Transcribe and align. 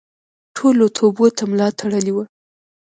ټولو 0.55 0.85
توبو 0.97 1.25
ته 1.37 1.43
ملا 1.51 1.69
تړلې 1.79 2.13
وه. 2.15 2.23